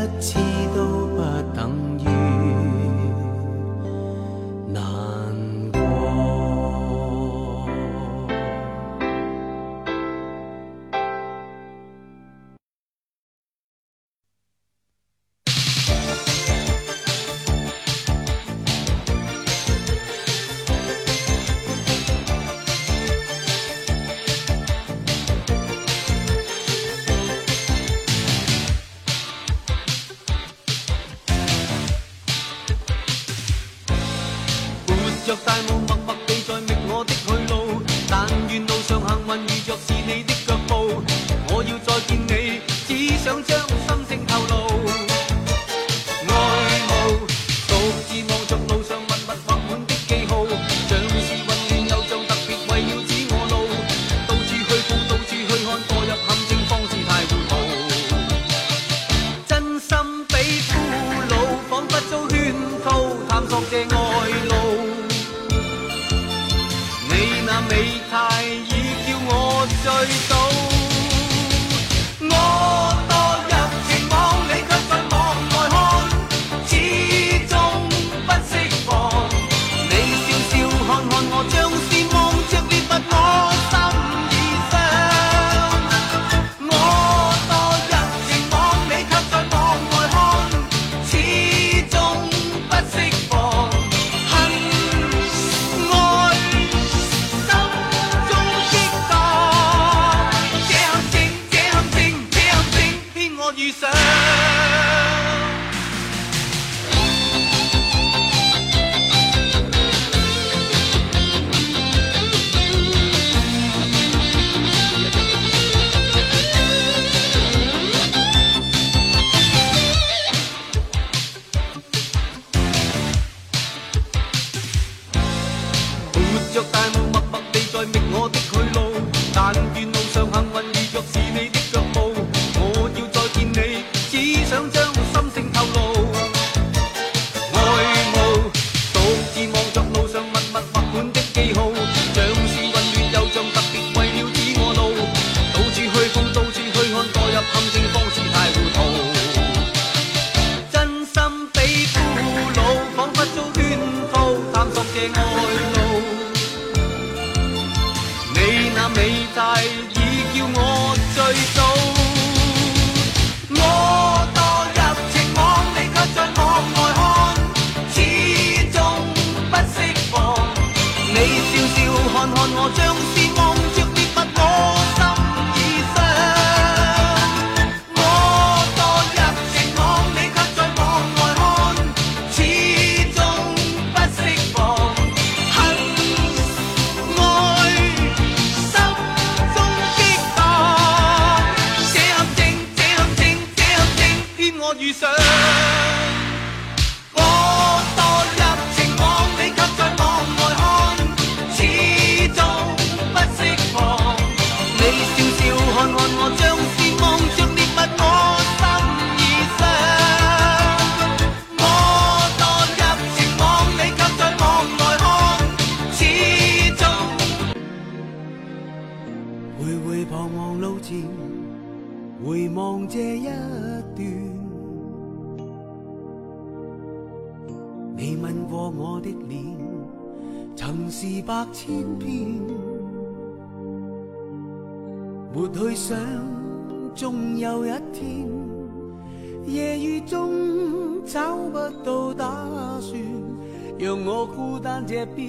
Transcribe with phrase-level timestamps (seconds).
[244.05, 245.29] 我孤单这边，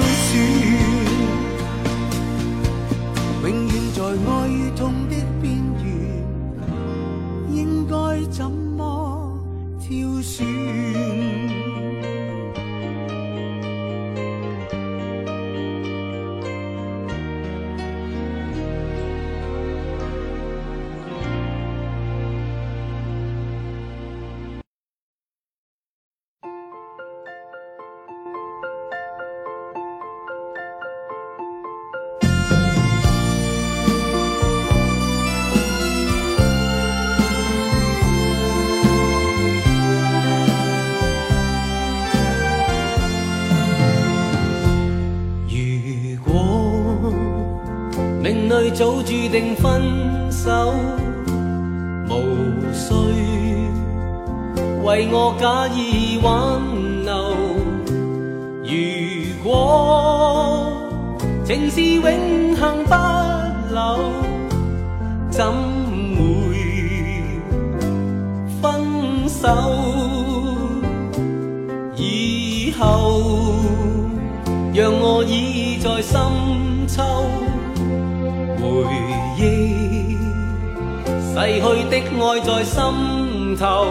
[82.74, 83.86] 心头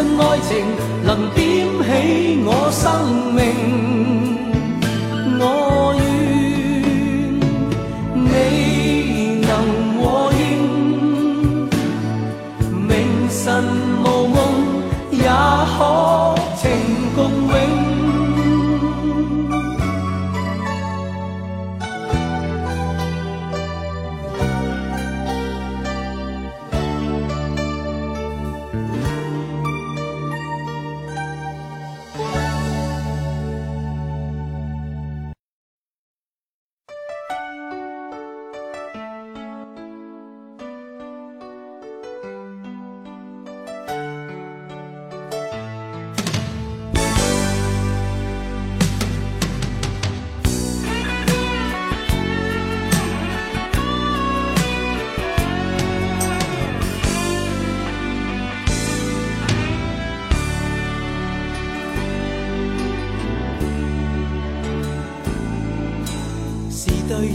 [0.00, 0.64] 爱情
[1.04, 3.87] 能点起我生命。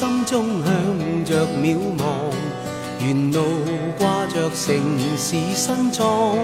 [0.00, 2.04] 心中向着渺茫，
[3.00, 3.42] 沿路
[3.98, 4.74] 挂着城
[5.14, 6.38] 市新装。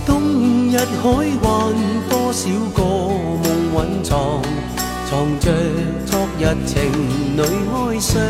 [0.06, 0.22] 东
[0.70, 1.10] 日海
[1.42, 1.74] 湾，
[2.08, 2.89] 多少个？
[5.10, 5.50] 藏着
[6.06, 6.84] 昨日情
[7.36, 7.42] 侣
[7.72, 8.20] 哀伤，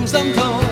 [0.08, 0.67] 心口。